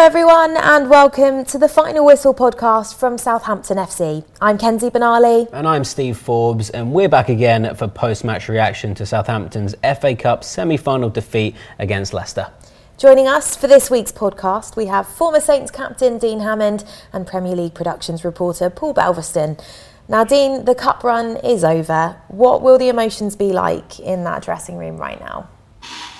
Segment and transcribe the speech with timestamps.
[0.00, 4.24] Hello, everyone, and welcome to the Final Whistle podcast from Southampton FC.
[4.40, 5.46] I'm Kenzie Benali.
[5.52, 10.16] And I'm Steve Forbes, and we're back again for post match reaction to Southampton's FA
[10.16, 12.50] Cup semi final defeat against Leicester.
[12.96, 16.82] Joining us for this week's podcast, we have former Saints captain Dean Hammond
[17.12, 19.62] and Premier League productions reporter Paul Belveston.
[20.08, 22.16] Now, Dean, the cup run is over.
[22.28, 25.50] What will the emotions be like in that dressing room right now?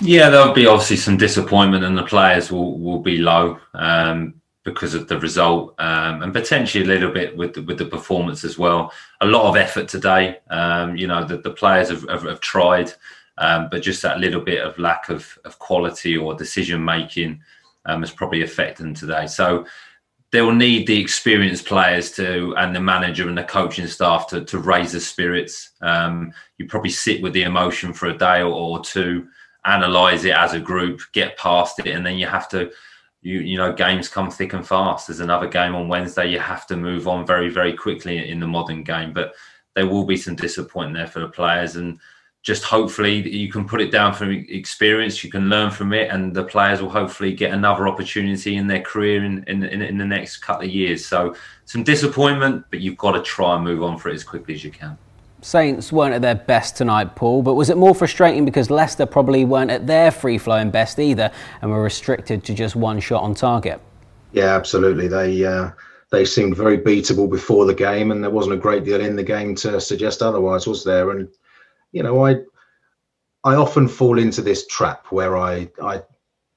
[0.01, 4.93] Yeah, there'll be obviously some disappointment, and the players will will be low um, because
[4.93, 8.57] of the result, um, and potentially a little bit with the, with the performance as
[8.57, 8.91] well.
[9.21, 10.39] A lot of effort today.
[10.49, 12.91] Um, you know, the, the players have, have, have tried,
[13.37, 17.41] um, but just that little bit of lack of, of quality or decision making
[17.85, 19.27] um, has probably affected them today.
[19.27, 19.65] So
[20.31, 24.43] they will need the experienced players to and the manager and the coaching staff to
[24.45, 25.71] to raise the spirits.
[25.81, 29.27] Um, you probably sit with the emotion for a day or, or two
[29.65, 32.71] analyze it as a group, get past it, and then you have to.
[33.23, 35.05] You, you know games come thick and fast.
[35.05, 36.31] There's another game on Wednesday.
[36.31, 39.35] You have to move on very very quickly in the modern game, but
[39.75, 41.99] there will be some disappointment there for the players and
[42.43, 46.33] just hopefully you can put it down from experience you can learn from it and
[46.33, 50.37] the players will hopefully get another opportunity in their career in, in, in, the next
[50.37, 54.09] couple of years so some disappointment but you've got to try and move on for
[54.09, 54.97] it as quickly as you can
[55.41, 59.43] Saints weren't at their best tonight, Paul, but was it more frustrating because Leicester probably
[59.43, 63.33] weren't at their free flowing best either and were restricted to just one shot on
[63.33, 63.81] target?
[64.31, 65.07] Yeah, absolutely.
[65.07, 65.71] They uh,
[66.11, 69.23] they seemed very beatable before the game, and there wasn't a great deal in the
[69.23, 71.09] game to suggest otherwise, was there?
[71.09, 71.27] And
[71.91, 72.41] you know, I
[73.43, 76.01] I often fall into this trap where I I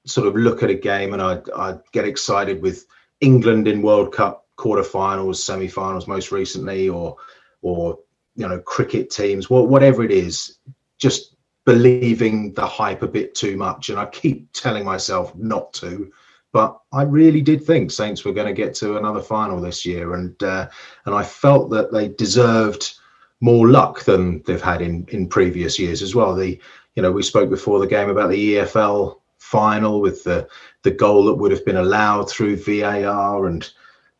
[0.06, 2.84] sort of look at a game and I I get excited with
[3.20, 7.16] England in World Cup quarterfinals, semi-finals, most recently, or
[7.62, 7.98] or
[8.36, 10.58] you know cricket teams whatever it is
[10.98, 13.88] just believing the hype a bit too much.
[13.88, 16.12] And i keep telling myself not to
[16.52, 20.14] but i really did think saints were going to get to another final this year.
[20.14, 20.68] And uh,
[21.06, 22.94] and i felt that they deserved
[23.40, 26.34] more luck than they've had in in previous years as well.
[26.34, 26.58] The
[26.94, 30.48] you know we spoke before the game about the efl final with the
[30.83, 33.70] the goal that would have been allowed through var and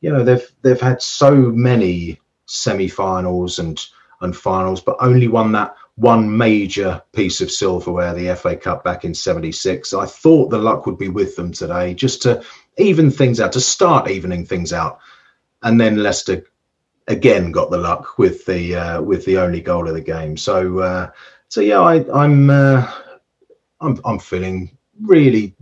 [0.01, 3.87] you know they've they've had so many semi-finals and
[4.25, 9.05] and finals, but only won that one major piece of silverware, the FA Cup back
[9.05, 9.95] in 76.
[9.95, 12.43] I thought the luck would be with them today just to
[12.77, 14.99] even things out, to start evening things out.
[15.63, 16.45] And then Leicester
[17.07, 20.37] again got the luck with the uh, with the only goal of the game.
[20.37, 21.11] So uh,
[21.49, 22.91] so yeah, I, I'm uh,
[23.81, 25.55] I'm I'm feeling really.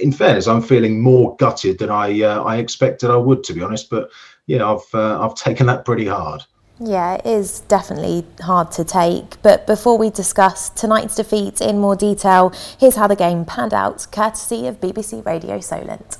[0.00, 3.62] In fairness, I'm feeling more gutted than I uh, I expected I would, to be
[3.62, 3.90] honest.
[3.90, 4.10] But
[4.58, 6.42] know, I've uh, I've taken that pretty hard.
[6.80, 9.42] Yeah, it is definitely hard to take.
[9.42, 14.06] But before we discuss tonight's defeat in more detail, here's how the game panned out,
[14.12, 16.18] courtesy of BBC Radio Solent.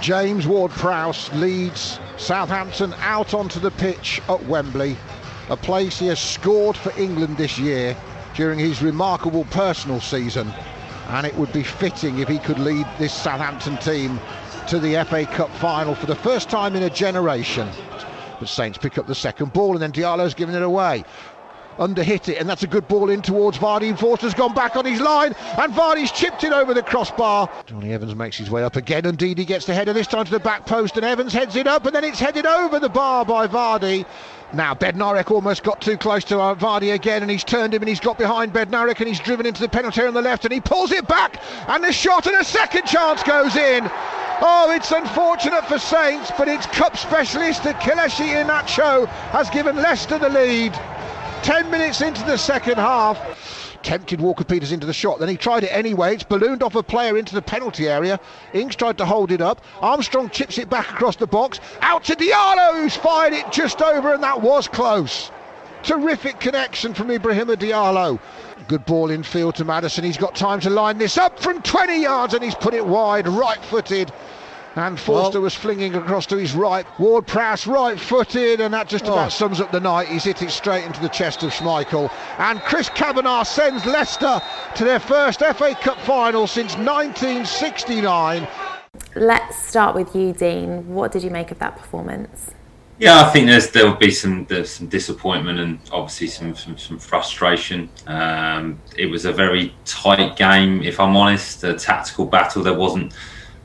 [0.00, 4.96] James Ward Prowse leads Southampton out onto the pitch at Wembley,
[5.50, 7.96] a place he has scored for England this year
[8.34, 10.50] during his remarkable personal season.
[11.08, 14.18] And it would be fitting if he could lead this Southampton team
[14.68, 17.68] to the FA Cup final for the first time in a generation.
[18.38, 21.04] But Saints pick up the second ball and then Diallo's given it away.
[21.78, 23.96] Under hit it, and that's a good ball in towards Vardy.
[23.96, 27.48] Forster's gone back on his line, and Vardy's chipped it over the crossbar.
[27.66, 30.30] Jonny Evans makes his way up again, and Ndidi gets the header this time to
[30.32, 33.24] the back post, and Evans heads it up, and then it's headed over the bar
[33.24, 34.04] by Vardy.
[34.52, 37.88] Now Bednarek almost got too close to uh, Vardy again, and he's turned him, and
[37.88, 40.60] he's got behind Bednarek, and he's driven into the penalty on the left, and he
[40.60, 43.88] pulls it back, and the shot and a second chance goes in.
[44.40, 50.28] Oh, it's unfortunate for Saints, but it's cup specialist Kelechi Iheanacho has given Leicester the
[50.28, 50.72] lead.
[51.42, 53.18] 10 minutes into the second half.
[53.82, 56.14] Tempted Walker Peters into the shot, then he tried it anyway.
[56.14, 58.20] It's ballooned off a player into the penalty area.
[58.52, 59.60] Ings tried to hold it up.
[59.80, 61.58] Armstrong chips it back across the box.
[61.80, 65.32] Out to Diallo, who's fired it just over, and that was close.
[65.82, 68.20] Terrific connection from Ibrahima Diallo.
[68.68, 70.04] Good ball in field to Maddison.
[70.04, 73.26] He's got time to line this up from 20 yards and he's put it wide,
[73.26, 74.12] right footed.
[74.76, 76.86] And Forster well, was flinging across to his right.
[77.00, 79.14] Ward Prowse right footed, and that just oh.
[79.14, 79.30] about oh.
[79.30, 80.06] sums up the night.
[80.08, 82.12] He's hit it straight into the chest of Schmeichel.
[82.38, 84.40] And Chris Kavanagh sends Leicester
[84.76, 88.46] to their first FA Cup final since 1969.
[89.16, 90.94] Let's start with you, Dean.
[90.94, 92.52] What did you make of that performance?
[93.00, 96.76] Yeah, I think there's there will be some there's some disappointment and obviously some some,
[96.76, 97.88] some frustration.
[98.08, 101.62] Um, it was a very tight game, if I'm honest.
[101.62, 102.64] A tactical battle.
[102.64, 103.12] There wasn't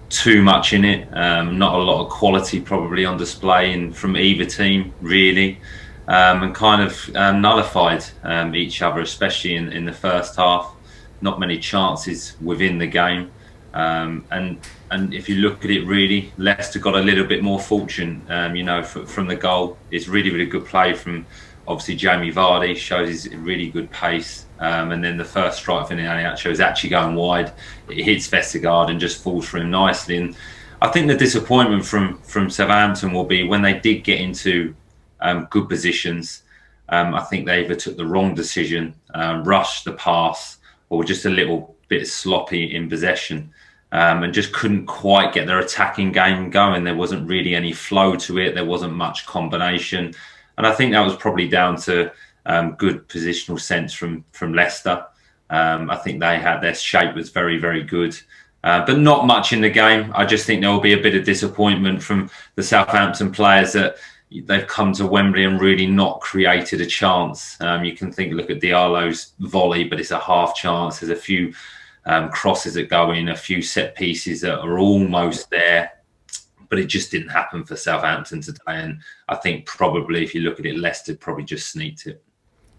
[0.10, 1.10] too much in it.
[1.18, 5.60] Um, not a lot of quality probably on display in, from either team really,
[6.08, 10.76] um, and kind of um, nullified um, each other, especially in, in the first half.
[11.22, 13.32] Not many chances within the game.
[13.74, 14.60] Um, and
[14.94, 18.22] and if you look at it, really, Leicester got a little bit more fortune.
[18.30, 21.26] Um, you know, from the goal, it's really really good play from
[21.68, 24.46] obviously Jamie Vardy shows his really good pace.
[24.60, 27.52] Um, and then the first strike for Iheanacho is actually going wide.
[27.90, 30.18] It hits Vestergaard and just falls for him nicely.
[30.18, 30.36] And
[30.82, 34.76] I think the disappointment from from Southampton will be when they did get into
[35.22, 36.44] um, good positions.
[36.90, 40.58] Um, I think they either took the wrong decision, um, rushed the pass,
[40.90, 43.52] or just a little bit sloppy in possession.
[43.94, 46.84] Um, and just couldn't quite get their attacking game going.
[46.84, 48.56] There wasn't really any flow to it.
[48.56, 50.16] There wasn't much combination,
[50.58, 52.12] and I think that was probably down to
[52.48, 55.06] um, good positional sense from from Leicester.
[55.52, 58.20] Um, I think they had their shape was very very good,
[58.64, 60.12] uh, but not much in the game.
[60.16, 63.98] I just think there will be a bit of disappointment from the Southampton players that
[64.46, 67.60] they've come to Wembley and really not created a chance.
[67.62, 71.00] Um, you can think, look at Diallo's volley, but it's a half chance.
[71.00, 71.54] There's a few
[72.06, 75.92] um, crosses that go in, a few set pieces that are almost there,
[76.70, 78.60] but it just didn't happen for Southampton today.
[78.68, 82.24] And I think probably, if you look at it, Leicester probably just sneaked it.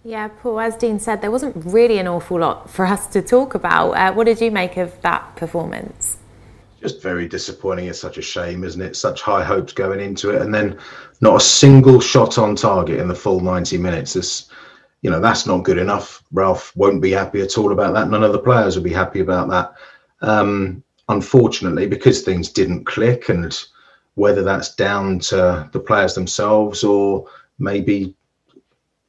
[0.06, 3.54] Yeah, Paul, as Dean said, there wasn't really an awful lot for us to talk
[3.54, 3.92] about.
[3.92, 6.18] Uh, what did you make of that performance?
[6.82, 7.86] Just very disappointing.
[7.86, 8.96] It's such a shame, isn't it?
[8.96, 10.78] Such high hopes going into it, and then
[11.22, 14.12] not a single shot on target in the full 90 minutes.
[14.12, 14.50] This,
[15.04, 16.24] you know, that's not good enough.
[16.32, 18.08] Ralph won't be happy at all about that.
[18.08, 19.74] None of the players will be happy about that.
[20.22, 23.54] Um, unfortunately, because things didn't click, and
[24.14, 27.26] whether that's down to the players themselves or
[27.58, 28.16] maybe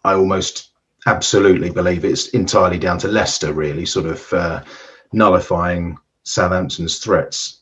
[0.04, 0.72] I almost
[1.06, 4.64] absolutely believe it's entirely down to Leicester, really, sort of uh,
[5.14, 7.62] nullifying Southampton's threats.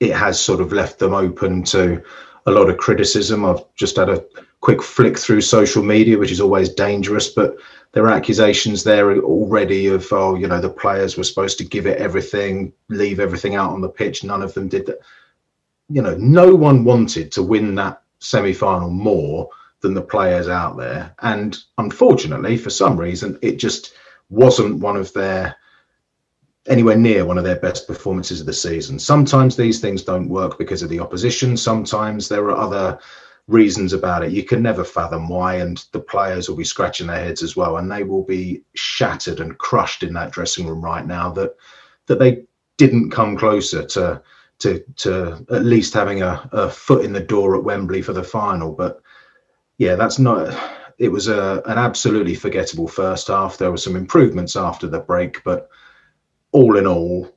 [0.00, 2.02] It has sort of left them open to
[2.46, 3.44] a lot of criticism.
[3.44, 4.24] I've just had a
[4.64, 7.58] quick flick through social media, which is always dangerous, but
[7.92, 11.86] there are accusations there already of, oh, you know, the players were supposed to give
[11.86, 14.24] it everything, leave everything out on the pitch.
[14.24, 15.00] None of them did that.
[15.90, 19.50] You know, no one wanted to win that semi final more
[19.82, 21.14] than the players out there.
[21.20, 23.92] And unfortunately, for some reason, it just
[24.30, 25.56] wasn't one of their
[26.66, 28.98] anywhere near one of their best performances of the season.
[28.98, 31.54] Sometimes these things don't work because of the opposition.
[31.58, 32.98] Sometimes there are other
[33.46, 34.32] reasons about it.
[34.32, 37.76] You can never fathom why, and the players will be scratching their heads as well,
[37.76, 41.56] and they will be shattered and crushed in that dressing room right now that
[42.06, 42.44] that they
[42.76, 44.22] didn't come closer to
[44.58, 48.22] to to at least having a, a foot in the door at Wembley for the
[48.22, 48.72] final.
[48.72, 49.00] But
[49.78, 50.56] yeah, that's not.
[50.98, 53.58] It was a an absolutely forgettable first half.
[53.58, 55.68] There were some improvements after the break, but
[56.52, 57.36] all in all,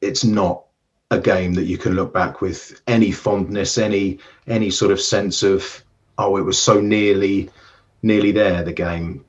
[0.00, 0.65] it's not
[1.10, 5.42] a game that you can look back with any fondness, any any sort of sense
[5.42, 5.82] of
[6.18, 7.50] oh, it was so nearly
[8.02, 8.64] nearly there.
[8.64, 9.24] The game,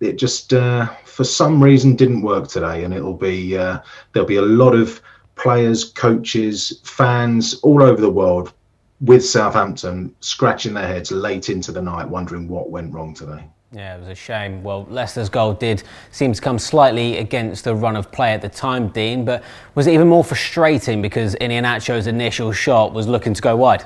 [0.00, 3.80] it just uh, for some reason didn't work today, and it'll be uh,
[4.12, 5.00] there'll be a lot of
[5.34, 8.52] players, coaches, fans all over the world
[9.00, 13.44] with Southampton scratching their heads late into the night, wondering what went wrong today.
[13.76, 14.62] Yeah, it was a shame.
[14.62, 18.48] Well, Leicester's goal did seem to come slightly against the run of play at the
[18.48, 19.44] time, Dean, but
[19.74, 23.84] was it even more frustrating because Iheanacho's initial shot was looking to go wide?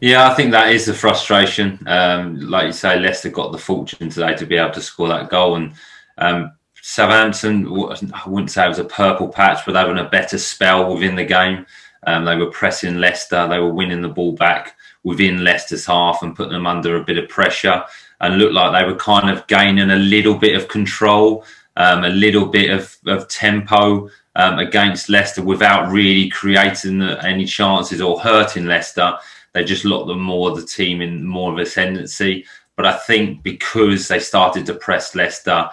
[0.00, 1.80] Yeah, I think that is the frustration.
[1.88, 5.30] Um, like you say, Leicester got the fortune today to be able to score that
[5.30, 5.72] goal, and
[6.18, 7.66] um, Southampton,
[8.14, 10.94] I wouldn't say it was a purple patch, but they were in a better spell
[10.94, 11.66] within the game.
[12.06, 13.48] Um, they were pressing Leicester.
[13.48, 17.18] They were winning the ball back within Leicester's half and putting them under a bit
[17.18, 17.82] of pressure
[18.20, 21.44] and looked like they were kind of gaining a little bit of control,
[21.76, 28.00] um, a little bit of, of tempo um, against Leicester without really creating any chances
[28.00, 29.16] or hurting Leicester.
[29.52, 32.44] They just locked them more the team in more of ascendancy.
[32.76, 35.68] But I think because they started to press Leicester,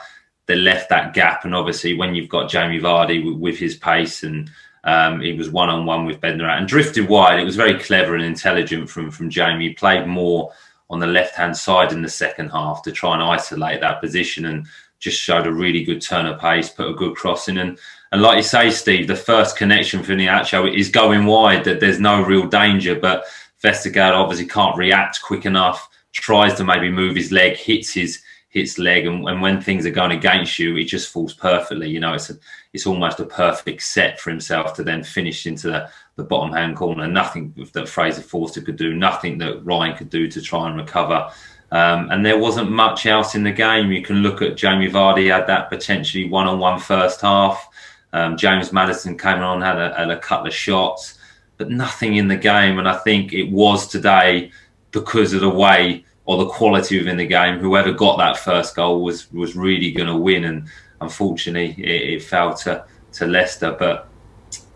[0.45, 1.45] they left that gap.
[1.45, 4.50] And obviously, when you've got Jamie Vardy with, with his pace and
[4.83, 7.39] um, he was one on one with Bednarek and drifted wide.
[7.39, 9.69] It was very clever and intelligent from from Jamie.
[9.69, 10.51] He played more
[10.91, 14.45] on the left hand side in the second half to try and isolate that position
[14.45, 14.67] and
[15.00, 17.57] just showed a really good turn of pace, put a good crossing.
[17.57, 17.79] And,
[18.12, 22.00] and like you say, Steve, the first connection for Iheanacho is going wide, that there's
[22.00, 23.25] no real danger, but
[23.63, 28.21] Vestergaard obviously can't react quick enough, tries to maybe move his leg, hits his
[28.51, 31.89] hits leg, and, and when things are going against you, it just falls perfectly.
[31.89, 32.36] You know, it's a,
[32.74, 36.75] it's almost a perfect set for himself to then finish into the, the bottom hand
[36.75, 37.08] corner.
[37.08, 41.31] Nothing that Fraser Forster could do, nothing that Ryan could do to try and recover.
[41.72, 43.89] Um, and there wasn't much else in the game.
[43.89, 47.70] You can look at Jamie Vardy had that potentially one on one first half.
[48.12, 51.17] Um, James Maddison came on, had a, had a couple of shots,
[51.55, 52.79] but nothing in the game.
[52.79, 54.51] And I think it was today
[54.91, 57.60] because of the way or the quality within the game.
[57.60, 60.68] Whoever got that first goal was was really going to win, and
[61.00, 63.75] unfortunately, it, it, fell to to Leicester.
[63.78, 64.08] But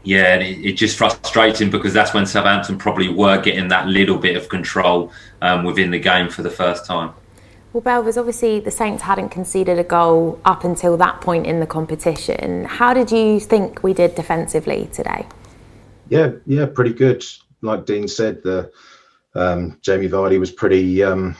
[0.03, 4.35] Yeah, it, it, just frustrating because that's when Southampton probably were getting that little bit
[4.35, 5.11] of control
[5.41, 7.13] um, within the game for the first time.
[7.75, 11.67] Well, Belvers, obviously the Saints hadn't conceded a goal up until that point in the
[11.67, 12.63] competition.
[12.63, 15.27] How did you think we did defensively today?
[16.07, 17.25] Yeah, yeah, pretty good.
[17.61, 18.71] Like Dean said, the
[19.35, 21.35] um, Jamie Vardy was pretty um,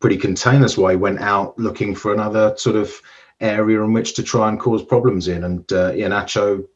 [0.00, 0.62] pretty contained.
[0.62, 2.92] That's why he went out looking for another sort of
[3.40, 5.44] area in which to try and cause problems in.
[5.44, 6.66] And uh, Iheanacho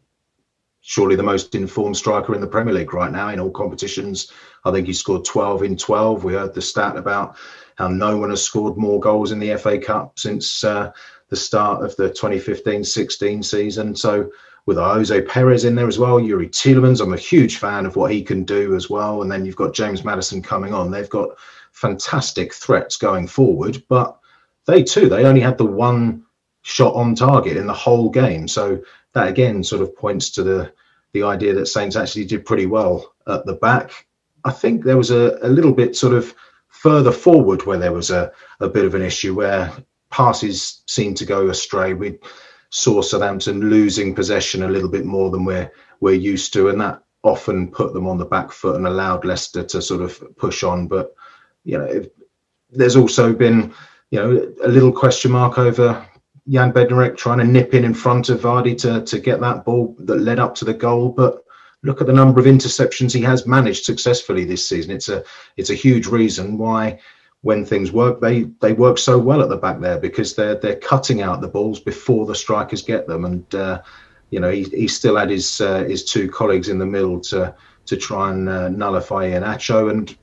[0.81, 4.33] surely the most informed striker in the Premier League right now in all competitions.
[4.65, 6.25] I think he scored 12 in 12.
[6.25, 7.37] We heard the stat about
[7.77, 10.91] how no one has scored more goals in the FA Cup since uh,
[11.29, 13.95] the start of the 2015-16 season.
[13.95, 14.31] So
[14.69, 18.13] with Ayoze Perez in there as well, Youri Tielemans, I'm a huge fan of what
[18.13, 19.23] he can do as well.
[19.23, 20.91] And then you've got James Maddison coming on.
[20.91, 21.39] They've got
[21.73, 24.19] fantastic threats going forward, but
[24.67, 26.23] they too, they only had the one
[26.61, 28.47] shot on target in the whole game.
[28.47, 28.83] So
[29.15, 30.71] that again sort of points to the
[31.13, 34.07] the idea that Saints actually did pretty well at the back.
[34.45, 36.35] I think there was a, a little bit sort of
[36.69, 39.73] further forward where there was a, a bit of an issue where
[40.11, 41.95] passes seemed to go astray.
[41.95, 42.19] We
[42.71, 45.71] saw Southampton losing possession a little bit more than we're
[46.01, 49.65] we're used to, and that often put them on the back foot and allowed Leicester
[49.65, 50.87] to sort of push on.
[50.87, 51.15] But
[51.65, 52.05] you know,
[52.71, 53.75] there's also been
[54.11, 56.07] you know a little question mark over
[56.49, 59.95] Jan Bednarek trying to nip in in front of Vardy to, to get that ball
[59.99, 61.11] that led up to the goal.
[61.11, 61.45] But
[61.83, 64.93] look at the number of interceptions he has managed successfully this season.
[64.93, 65.25] It's a
[65.57, 67.01] it's a huge reason why
[67.43, 70.77] when things work, they they work so well at the back there because they're they're
[70.77, 73.25] cutting out the balls before the strikers get them.
[73.25, 73.83] And uh,
[74.31, 77.55] you know he, he still had his uh, his two colleagues in the middle to
[77.87, 80.17] to try and uh, nullify Iheanacho, and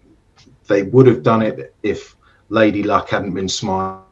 [0.67, 2.15] they would have done it if
[2.49, 4.03] Lady Luck hadn't been smiling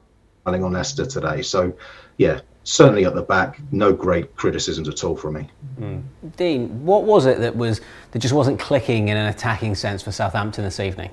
[0.46, 1.42] on Leicester today.
[1.42, 1.76] So
[2.18, 5.50] yeah, certainly at the back, no great criticisms at all from me.
[5.80, 6.04] Mm.
[6.38, 7.82] Dean, what was it that was
[8.12, 11.12] that just wasn't clicking in an attacking sense for Southampton this evening?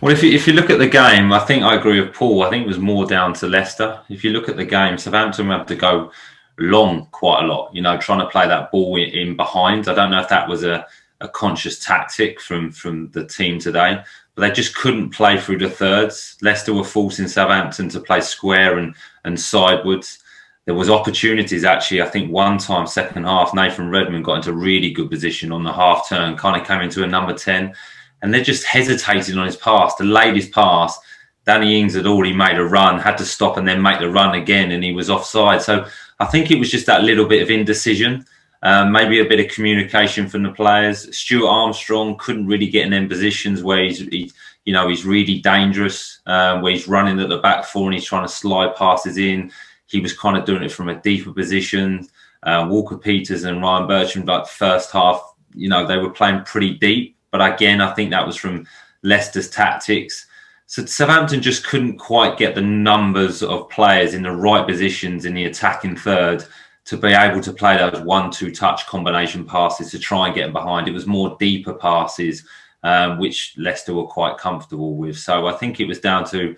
[0.00, 2.42] Well, if you, if you look at the game, I think I agree with Paul.
[2.42, 4.00] I think it was more down to Leicester.
[4.08, 6.12] If you look at the game, Southampton had to go
[6.58, 9.88] long quite a lot, you know, trying to play that ball in behind.
[9.88, 10.86] I don't know if that was a,
[11.20, 14.02] a conscious tactic from, from the team today,
[14.34, 16.36] but they just couldn't play through the thirds.
[16.42, 20.18] Leicester were forcing Southampton to play square and, and sidewards.
[20.66, 22.02] There was opportunities actually.
[22.02, 25.72] I think one time, second half, Nathan Redmond got into really good position on the
[25.72, 27.74] half turn, kind of came into a number 10,
[28.22, 29.94] and they're just hesitated on his pass.
[29.96, 30.98] The latest pass,
[31.44, 34.34] Danny Ings had already made a run, had to stop and then make the run
[34.34, 35.62] again, and he was offside.
[35.62, 35.86] So
[36.18, 38.24] I think it was just that little bit of indecision.
[38.62, 41.16] Um, maybe a bit of communication from the players.
[41.16, 44.32] Stuart Armstrong couldn't really get in them positions where he's, he,
[44.64, 48.06] you know, he's really dangerous, um, where he's running at the back four and he's
[48.06, 49.52] trying to slide passes in.
[49.86, 52.08] He was kind of doing it from a deeper position.
[52.42, 56.74] Uh, Walker Peters and Ryan Bertrand, like first half, you know, they were playing pretty
[56.74, 57.15] deep.
[57.36, 58.66] But again, I think that was from
[59.02, 60.26] Leicester's tactics.
[60.64, 65.34] So Southampton just couldn't quite get the numbers of players in the right positions in
[65.34, 66.44] the attacking third
[66.86, 70.54] to be able to play those one-two touch combination passes to try and get them
[70.54, 70.88] behind.
[70.88, 72.42] It was more deeper passes,
[72.82, 75.18] um, which Leicester were quite comfortable with.
[75.18, 76.56] So I think it was down to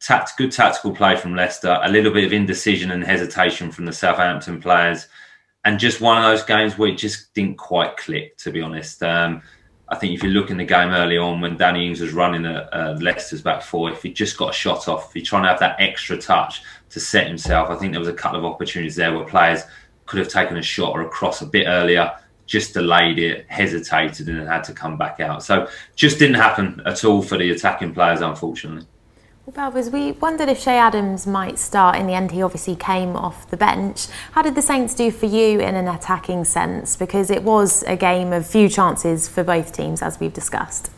[0.00, 3.92] tact- good tactical play from Leicester, a little bit of indecision and hesitation from the
[3.92, 5.06] Southampton players,
[5.66, 8.38] and just one of those games where it just didn't quite click.
[8.38, 9.02] To be honest.
[9.02, 9.42] Um,
[9.90, 12.44] I think if you look in the game early on when Danny Ings was running
[12.44, 15.28] a, a uh, Leicester's back four, if he just got a shot off, if he's
[15.28, 18.38] trying to have that extra touch to set himself, I think there was a couple
[18.38, 19.62] of opportunities there where players
[20.04, 22.12] could have taken a shot or a cross a bit earlier,
[22.46, 25.42] just delayed it, hesitated, and had to come back out.
[25.42, 28.86] So just didn't happen at all for the attacking players, unfortunately.
[29.48, 31.96] Well, Balvers, we wondered if Che Adams might start.
[31.96, 34.06] In the end, he obviously came off the bench.
[34.32, 36.96] How did the Saints do for you in an attacking sense?
[36.96, 40.90] Because it was a game of few chances for both teams, as we've discussed.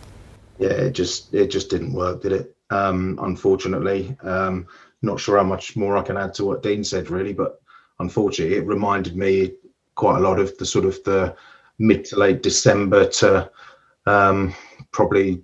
[0.59, 2.57] Yeah, it just it just didn't work, did it?
[2.71, 4.67] Um, unfortunately, um,
[5.01, 7.63] not sure how much more I can add to what Dean said, really, but
[8.01, 9.53] unfortunately, it reminded me
[9.95, 11.37] quite a lot of the sort of the
[11.79, 13.49] mid to late December to
[14.07, 14.53] um,
[14.91, 15.41] probably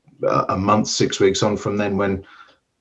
[0.48, 2.26] a month, six weeks on from then when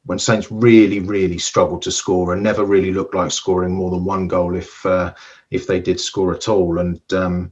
[0.05, 4.05] when Saints really, really struggled to score and never really looked like scoring more than
[4.05, 5.13] one goal if uh,
[5.51, 6.79] if they did score at all.
[6.79, 7.51] And um,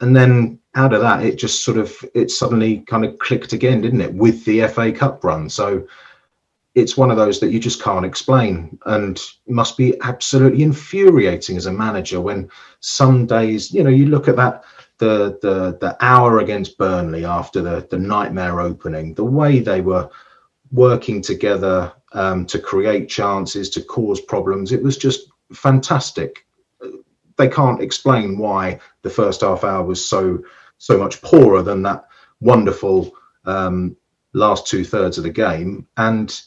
[0.00, 3.80] and then out of that, it just sort of it suddenly kind of clicked again,
[3.80, 5.48] didn't it, with the FA Cup run?
[5.48, 5.86] So
[6.74, 11.66] it's one of those that you just can't explain and must be absolutely infuriating as
[11.66, 14.64] a manager when some days you know you look at that
[14.98, 20.10] the the the hour against Burnley after the the nightmare opening the way they were
[20.74, 24.72] working together um, to create chances, to cause problems.
[24.72, 26.44] It was just fantastic.
[27.36, 30.38] they can't explain why the first half hour was so
[30.78, 32.04] so much poorer than that
[32.40, 33.12] wonderful
[33.46, 33.96] um,
[34.32, 35.86] last two thirds of the game.
[35.96, 36.40] And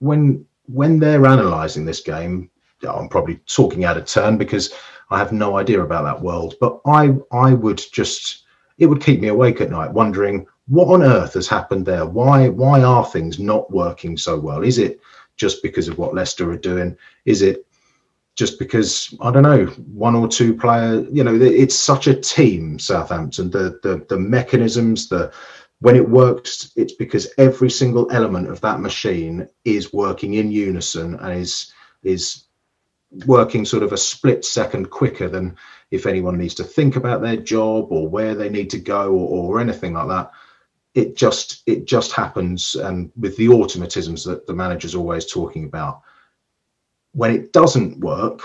[0.00, 2.50] when when they're analysing this game,
[2.88, 4.72] I'm probably talking out of turn because
[5.10, 6.54] I have no idea about that world.
[6.60, 8.44] But I I would just
[8.78, 12.06] it would keep me awake at night wondering what on earth has happened there.
[12.06, 14.62] Why why are things not working so well?
[14.62, 15.00] Is it
[15.36, 16.96] just because of what Leicester are doing?
[17.24, 17.66] Is it
[18.36, 21.06] just because I don't know one or two players?
[21.12, 22.78] You know, it's such a team.
[22.78, 25.32] Southampton, the the the mechanisms, the
[25.80, 31.16] when it works, it's because every single element of that machine is working in unison
[31.16, 32.44] and is is
[33.26, 35.56] working sort of a split second quicker than
[35.90, 39.52] if anyone needs to think about their job or where they need to go or,
[39.54, 40.32] or anything like that
[40.94, 46.02] it just it just happens and with the automatisms that the manager's always talking about.
[47.12, 48.42] When it doesn't work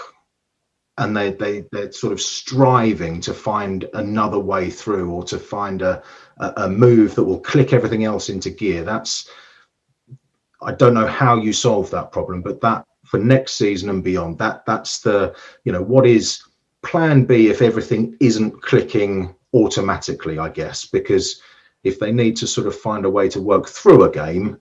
[1.00, 5.82] and they they they're sort of striving to find another way through or to find
[5.82, 6.04] a
[6.58, 9.30] a move that will click everything else into gear that's
[10.62, 14.38] i don't know how you solve that problem but that for next season and beyond
[14.38, 16.44] that that's the you know what is
[16.82, 21.42] plan b if everything isn't clicking automatically i guess because
[21.84, 24.60] if they need to sort of find a way to work through a game,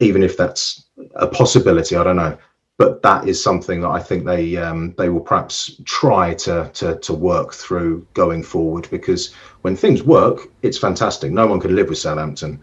[0.00, 0.84] even if that's
[1.16, 2.38] a possibility, I don't know.
[2.76, 6.96] But that is something that I think they um, they will perhaps try to, to
[6.96, 11.32] to work through going forward because when things work, it's fantastic.
[11.32, 12.60] No one can live with Southampton.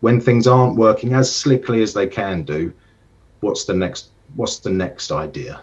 [0.00, 2.72] When things aren't working as slickly as they can do,
[3.40, 5.62] what's the next what's the next idea?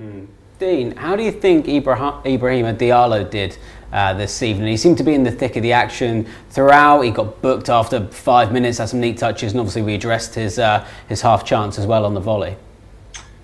[0.00, 0.26] Mm.
[0.58, 3.56] Dean, how do you think Ibrahim, Diallo did
[3.92, 4.68] uh, this evening?
[4.68, 7.02] He seemed to be in the thick of the action throughout.
[7.02, 10.58] He got booked after five minutes, had some neat touches, and obviously we addressed his
[10.58, 12.56] uh, his half chance as well on the volley.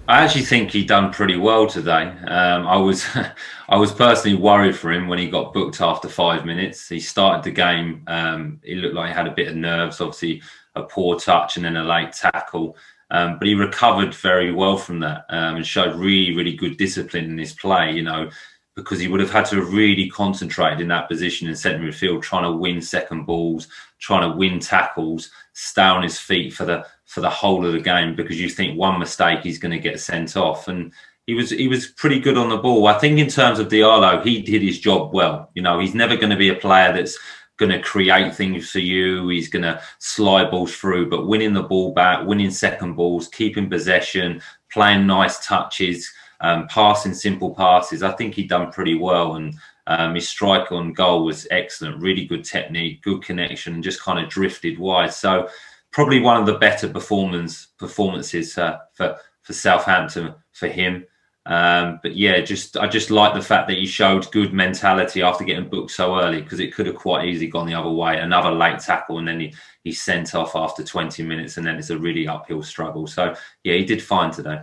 [0.09, 2.03] I actually think he done pretty well today.
[2.29, 3.05] Um, I was
[3.69, 6.89] I was personally worried for him when he got booked after five minutes.
[6.89, 8.03] He started the game.
[8.07, 10.43] Um, he looked like he had a bit of nerves, obviously
[10.77, 12.77] a poor touch and then a late tackle.
[13.11, 17.25] Um, but he recovered very well from that um, and showed really, really good discipline
[17.25, 18.31] in his play, you know,
[18.77, 22.23] because he would have had to have really concentrated in that position in centre midfield,
[22.23, 26.87] trying to win second balls, trying to win tackles, stay on his feet for the
[27.07, 29.99] for the whole of the game because you think one mistake he's going to get
[29.99, 30.69] sent off.
[30.69, 30.93] And
[31.27, 32.87] he was he was pretty good on the ball.
[32.87, 35.51] I think in terms of Diallo, he did his job well.
[35.55, 37.19] You know, he's never going to be a player that's
[37.57, 39.29] going to create things for you.
[39.29, 43.71] He's going to slide balls through, but winning the ball back, winning second balls, keeping
[43.71, 48.03] possession, playing nice touches, um, passing simple passes.
[48.03, 49.55] I think he done pretty well, and
[49.87, 52.03] um, his strike on goal was excellent.
[52.03, 55.13] Really good technique, good connection, and just kind of drifted wide.
[55.13, 55.49] So
[55.93, 61.07] probably one of the better performance performances uh, for for Southampton for him.
[61.47, 65.45] Um, but yeah, just I just like the fact that he showed good mentality after
[65.45, 68.19] getting booked so early because it could have quite easily gone the other way.
[68.19, 71.91] Another late tackle, and then he he's sent off after 20 minutes, and then it's
[71.91, 73.07] a really uphill struggle.
[73.07, 74.63] So yeah, he did fine today.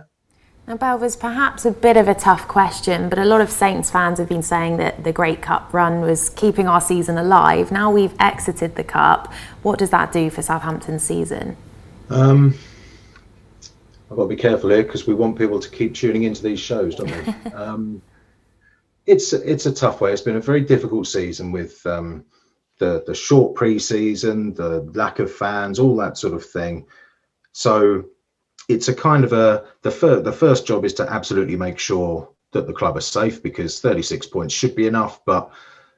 [0.66, 4.18] Now, Belvers, perhaps a bit of a tough question, but a lot of Saints fans
[4.18, 7.70] have been saying that the Great Cup run was keeping our season alive.
[7.70, 9.30] Now we've exited the Cup.
[9.62, 11.58] What does that do for Southampton's season?
[12.08, 12.54] Um,
[14.10, 16.60] I've got to be careful here because we want people to keep tuning into these
[16.60, 17.52] shows, don't we?
[17.52, 18.00] um,
[19.06, 20.12] it's it's a tough way.
[20.12, 22.24] It's been a very difficult season with um,
[22.78, 26.86] the the short pre-season, the lack of fans, all that sort of thing.
[27.52, 28.06] So
[28.68, 32.28] it's a kind of a the first the first job is to absolutely make sure
[32.52, 35.50] that the club are safe because 36 points should be enough, but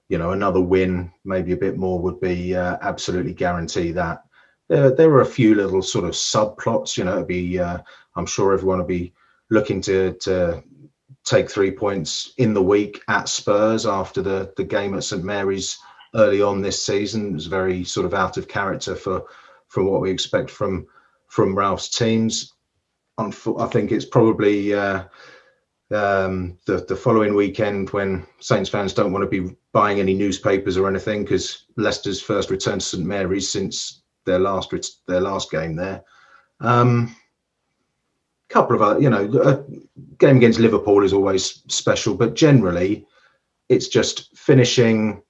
[0.09, 4.25] you know another win, maybe a bit more, would be uh, absolutely guarantee that
[4.69, 6.97] there, there are a few little sort of subplots.
[6.97, 7.79] You know, it'd be uh,
[8.17, 9.13] I'm sure everyone will be
[9.51, 10.63] looking to to
[11.25, 15.79] take three points in the week at Spurs after the the game at St Mary's
[16.15, 17.31] early on this season.
[17.31, 19.25] It was very sort of out of character for
[19.69, 20.87] from what we expect from
[21.29, 22.55] from Ralph's teams.
[23.19, 25.05] I think it's probably uh,
[25.91, 30.77] um, the the following weekend when Saints fans don't want to be buying any newspapers
[30.77, 34.75] or anything because Leicester's first return to St Mary's since their last
[35.07, 36.03] their last game there.
[36.61, 37.15] Um,
[38.49, 39.65] couple of other, you know, a
[40.19, 43.07] game against Liverpool is always special, but generally,
[43.69, 45.23] it's just finishing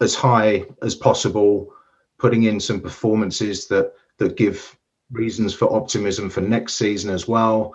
[0.00, 1.72] as high as possible,
[2.18, 4.76] putting in some performances that that give
[5.10, 7.74] reasons for optimism for next season as well.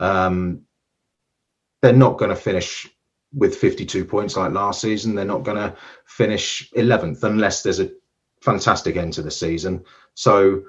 [0.00, 0.62] Um,
[1.82, 2.88] they're not going to finish
[3.32, 5.14] with 52 points like last season.
[5.14, 7.90] They're not going to finish 11th unless there's a
[8.40, 9.84] fantastic end to the season.
[10.14, 10.62] So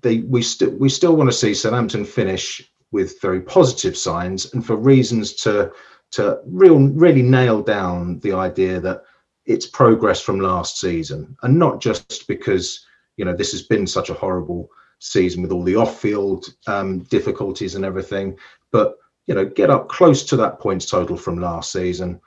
[0.00, 2.62] they we still we still want to see Southampton finish
[2.92, 5.72] with very positive signs and for reasons to
[6.12, 9.02] to real really nail down the idea that
[9.44, 12.86] it's progress from last season, and not just because
[13.16, 14.70] you know this has been such a horrible
[15.02, 18.38] season with all the off-field um, difficulties and everything,
[18.70, 22.20] but you know get up close to that points total from last season,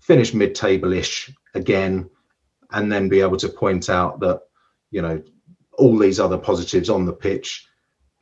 [0.00, 2.08] finish mid-table-ish again,
[2.70, 4.42] and then be able to point out that
[4.90, 5.22] you know
[5.78, 7.66] all these other positives on the pitch,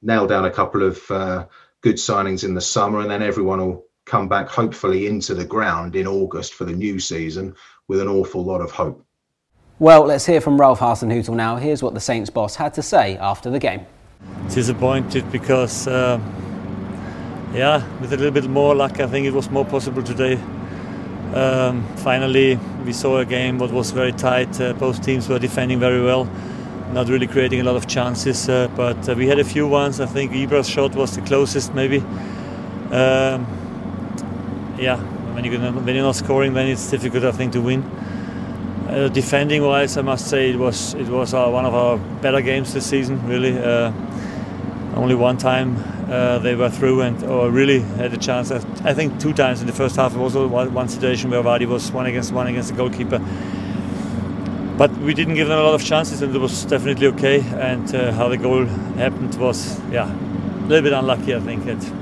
[0.03, 1.47] nail down a couple of uh,
[1.81, 5.97] good signings in the summer, and then everyone will come back hopefully into the ground
[5.97, 7.55] in August for the new season
[7.89, 9.05] with an awful lot of hope.
[9.81, 11.57] Well, let's hear from Ralph Hasenhüttl now.
[11.57, 13.87] Here's what the Saints boss had to say after the game.
[14.51, 16.21] Disappointed because, uh,
[17.55, 20.35] yeah, with a little bit more luck, I think it was more possible today.
[21.33, 24.61] Um, finally, we saw a game that was very tight.
[24.61, 26.29] Uh, both teams were defending very well,
[26.93, 29.99] not really creating a lot of chances, uh, but uh, we had a few ones.
[29.99, 32.01] I think Ibra's shot was the closest, maybe.
[32.91, 33.47] Um,
[34.79, 34.99] yeah,
[35.33, 37.83] when you're not scoring, then it's difficult, I think, to win.
[38.91, 42.41] Uh, defending wise, I must say it was it was uh, one of our better
[42.41, 43.25] games this season.
[43.25, 43.93] Really, uh,
[44.97, 45.77] only one time
[46.11, 48.51] uh, they were through and or really had a chance.
[48.51, 50.17] I think two times in the first half.
[50.17, 53.21] It was one situation where Vardy was one against one against the goalkeeper.
[54.77, 57.43] But we didn't give them a lot of chances, and it was definitely okay.
[57.61, 58.65] And uh, how the goal
[58.97, 61.65] happened was, yeah, a little bit unlucky, I think.
[61.67, 61.93] It,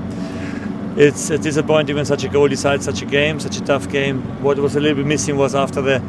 [0.97, 4.21] it's disappointing when such a goal decides such a game, such a tough game.
[4.41, 6.01] What was a little bit missing was after the,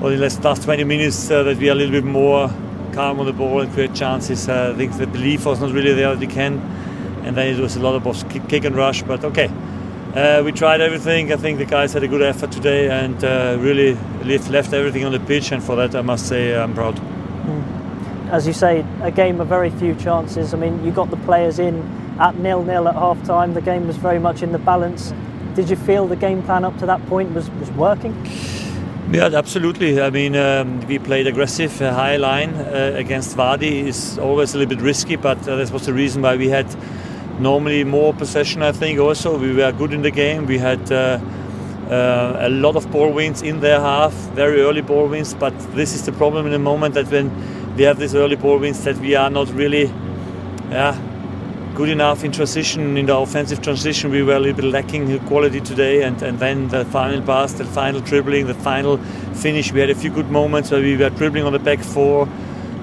[0.00, 2.48] well, the last 20 minutes uh, that we are a little bit more
[2.94, 4.48] calm on the ball and create chances.
[4.48, 6.58] Uh, I think the belief was not really there that we can,
[7.24, 9.02] and then it was a lot of kick, and rush.
[9.02, 9.50] But okay,
[10.14, 11.30] uh, we tried everything.
[11.30, 13.92] I think the guys had a good effort today and uh, really
[14.24, 16.98] left, everything on the pitch, and for that I must say I'm proud.
[16.98, 18.30] Hmm.
[18.30, 20.54] As you say, a game of very few chances.
[20.54, 21.82] I mean, you got the players in
[22.18, 23.52] at nil nil at half time.
[23.52, 25.12] The game was very much in the balance.
[25.54, 28.14] Did you feel the game plan up to that point was, was working?
[29.12, 30.00] Yeah, absolutely.
[30.00, 34.58] I mean, um, we played aggressive, uh, high line uh, against Vardy is always a
[34.58, 36.66] little bit risky, but uh, that was the reason why we had
[37.40, 38.62] normally more possession.
[38.62, 40.46] I think also we were good in the game.
[40.46, 41.18] We had uh,
[41.90, 45.34] uh, a lot of ball wins in their half, very early ball wins.
[45.34, 47.32] But this is the problem in the moment that when
[47.74, 49.90] we have these early ball wins, that we are not really,
[50.70, 50.96] yeah,
[51.80, 54.10] good enough in transition, in the offensive transition.
[54.10, 57.64] We were a little bit lacking quality today, and, and then the final pass, the
[57.64, 58.98] final dribbling, the final
[59.32, 59.72] finish.
[59.72, 62.28] We had a few good moments where we were dribbling on the back four,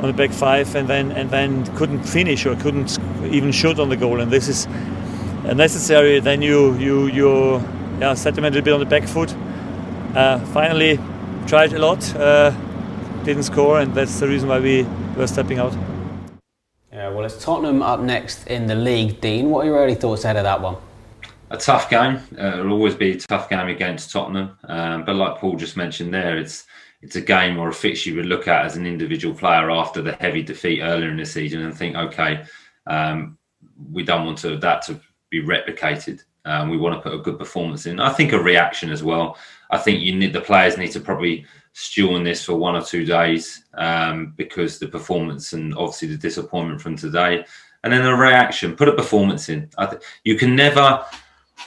[0.02, 3.90] on the back five, and then and then couldn't finish or couldn't even shoot on
[3.90, 4.20] the goal.
[4.20, 4.66] And this is
[5.46, 6.20] necessary.
[6.20, 7.62] Then you you you
[8.00, 9.32] yeah set them a little bit on the back foot.
[10.16, 11.00] Uh, finally,
[11.46, 12.50] tried a lot, uh,
[13.24, 15.87] didn't score, and that's the reason why we were stepping out.
[17.30, 19.20] Tottenham up next in the league.
[19.22, 20.78] Dean, what are your early thoughts ahead of that one?
[21.50, 22.20] A tough game.
[22.38, 24.58] Uh, it'll always be a tough game against Tottenham.
[24.66, 26.66] Um, but like Paul just mentioned there, it's
[27.02, 30.02] it's a game or a fixture you would look at as an individual player after
[30.02, 32.44] the heavy defeat earlier in the season and think, okay,
[32.88, 33.38] um,
[33.92, 36.24] we don't want to, that to be replicated.
[36.46, 38.00] Um, we want to put a good performance in.
[38.00, 39.38] I think a reaction as well.
[39.70, 41.46] I think you need the players need to probably
[41.78, 46.18] stew on this for one or two days um, because the performance and obviously the
[46.18, 47.46] disappointment from today,
[47.84, 48.76] and then a reaction.
[48.76, 49.70] Put a performance in.
[49.78, 51.06] Th- you can never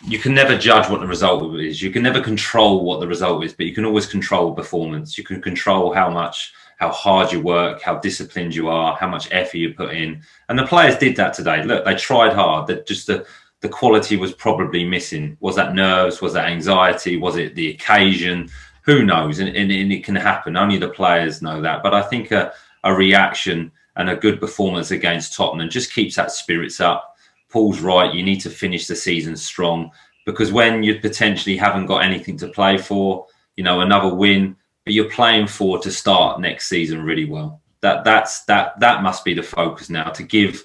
[0.08, 1.80] you can never judge what the result is.
[1.80, 5.16] You can never control what the result is, but you can always control performance.
[5.16, 9.28] You can control how much, how hard you work, how disciplined you are, how much
[9.30, 10.22] effort you put in.
[10.48, 11.62] And the players did that today.
[11.62, 12.66] Look, they tried hard.
[12.66, 13.24] That just the
[13.60, 15.36] the quality was probably missing.
[15.38, 16.20] Was that nerves?
[16.20, 17.16] Was that anxiety?
[17.16, 18.50] Was it the occasion?
[18.82, 19.38] Who knows?
[19.38, 20.56] And, and, and, it can happen.
[20.56, 21.82] Only the players know that.
[21.82, 22.52] But I think a,
[22.84, 27.16] a reaction and a good performance against Tottenham just keeps that spirits up.
[27.50, 28.14] Paul's right.
[28.14, 29.90] You need to finish the season strong
[30.24, 34.94] because when you potentially haven't got anything to play for, you know, another win, but
[34.94, 37.60] you're playing for to start next season really well.
[37.80, 40.64] That that's that that must be the focus now to give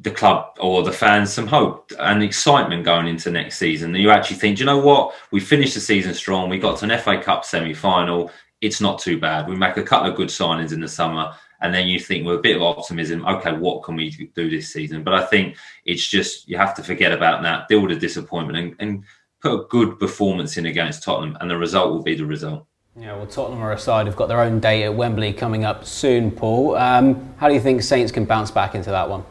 [0.00, 3.94] the club or the fans some hope and excitement going into next season.
[3.94, 5.14] You actually think, you know what?
[5.32, 6.48] We finished the season strong.
[6.48, 8.30] We got to an FA Cup semi final.
[8.60, 9.48] It's not too bad.
[9.48, 11.34] We make a couple of good signings in the summer.
[11.60, 14.72] And then you think with a bit of optimism, okay, what can we do this
[14.72, 15.02] season?
[15.02, 18.58] But I think it's just, you have to forget about that, deal with the disappointment
[18.58, 19.04] and, and
[19.40, 22.64] put a good performance in against Tottenham, and the result will be the result.
[22.96, 25.84] Yeah, well, Tottenham are a aside, have got their own day at Wembley coming up
[25.84, 26.76] soon, Paul.
[26.76, 29.24] Um, how do you think Saints can bounce back into that one?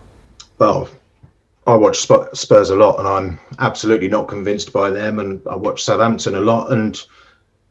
[0.59, 0.89] Well,
[1.65, 5.19] I watch Spurs a lot, and I'm absolutely not convinced by them.
[5.19, 6.99] And I watch Southampton a lot, and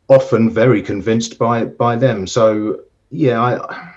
[0.09, 2.27] often very convinced by by them.
[2.27, 3.93] So yeah, I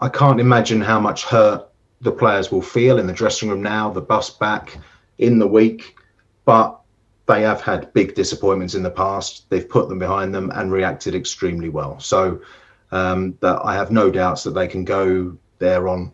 [0.00, 1.66] I can't imagine how much hurt
[2.00, 4.78] the players will feel in the dressing room now, the bus back
[5.18, 5.96] in the week.
[6.44, 6.80] But
[7.26, 9.48] they have had big disappointments in the past.
[9.50, 12.00] They've put them behind them and reacted extremely well.
[12.00, 12.40] So
[12.90, 16.12] um, that I have no doubts that they can go there on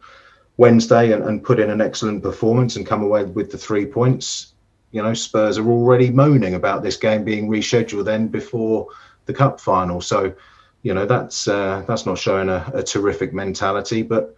[0.57, 4.55] Wednesday and, and put in an excellent performance and come away with the three points.
[4.93, 8.89] You know, Spurs are already moaning about this game being rescheduled then before
[9.27, 10.01] the cup final.
[10.01, 10.35] So,
[10.83, 14.03] you know, that's uh, that's not showing a, a terrific mentality.
[14.03, 14.35] But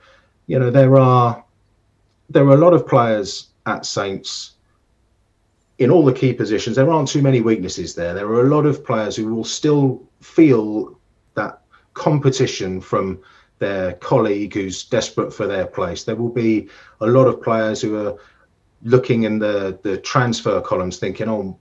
[0.47, 1.45] you know, there are
[2.31, 4.53] there are a lot of players at Saints
[5.79, 6.77] in all the key positions.
[6.77, 8.15] There aren't too many weaknesses there.
[8.15, 10.99] There are a lot of players who will still feel
[11.35, 11.61] that
[11.95, 13.21] competition from
[13.59, 16.05] their colleague who's desperate for their place.
[16.05, 16.69] There will be
[17.01, 18.17] a lot of players who are
[18.83, 21.59] looking in the the transfer columns thinking, oh,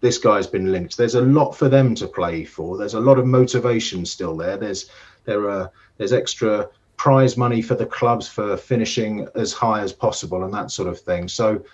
[0.00, 0.96] this guy's been linked.
[0.96, 2.76] There's a lot for them to play for.
[2.76, 4.56] There's a lot of motivation still there.
[4.56, 4.90] There's
[5.24, 10.44] there are there's extra prize money for the clubs for finishing as high as possible
[10.44, 11.28] and that sort of thing.
[11.28, 11.64] So,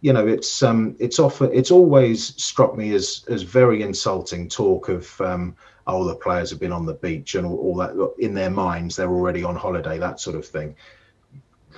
[0.00, 4.88] you know, it's um it's often it's always struck me as as very insulting talk
[4.88, 8.34] of um oh, the players have been on the beach and all, all that in
[8.34, 10.74] their minds, they're already on holiday, that sort of thing.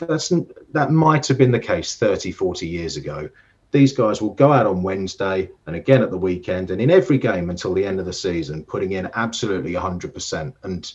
[0.01, 0.33] That's
[0.73, 3.29] that might have been the case 30, 40 years ago.
[3.71, 7.19] These guys will go out on Wednesday and again at the weekend and in every
[7.19, 10.55] game until the end of the season, putting in absolutely 100%.
[10.63, 10.93] And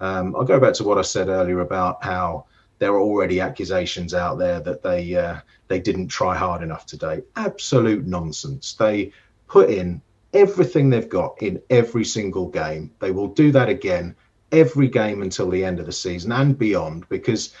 [0.00, 2.46] um, I'll go back to what I said earlier about how
[2.78, 7.22] there are already accusations out there that they uh, they didn't try hard enough today.
[7.36, 8.74] Absolute nonsense.
[8.74, 9.12] They
[9.48, 10.00] put in
[10.34, 12.90] everything they've got in every single game.
[12.98, 14.16] They will do that again
[14.52, 17.54] every game until the end of the season and beyond because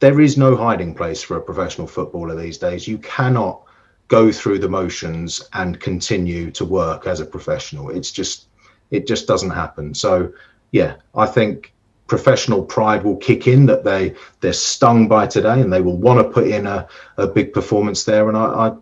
[0.00, 2.88] there is no hiding place for a professional footballer these days.
[2.88, 3.62] You cannot
[4.08, 7.90] go through the motions and continue to work as a professional.
[7.90, 8.46] It's just
[8.90, 9.94] it just doesn't happen.
[9.94, 10.32] So
[10.72, 11.72] yeah, I think
[12.08, 16.18] professional pride will kick in that they they're stung by today and they will want
[16.18, 18.72] to put in a, a big performance there and I, I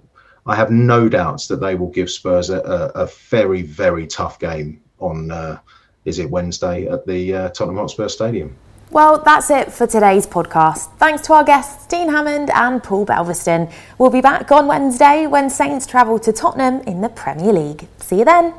[0.49, 4.41] I have no doubts that they will give Spurs a, a, a very, very tough
[4.41, 5.61] game on, uh,
[6.07, 8.57] is it Wednesday at the uh, Tottenham Hotspur Stadium.
[8.91, 10.91] Well, that's it for today's podcast.
[10.97, 13.71] Thanks to our guests, Dean Hammond and Paul Belveston.
[13.99, 17.87] We'll be back on Wednesday when Saints travel to Tottenham in the Premier League.
[17.99, 18.55] See you then.